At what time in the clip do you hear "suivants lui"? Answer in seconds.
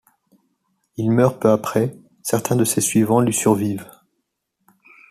2.81-3.35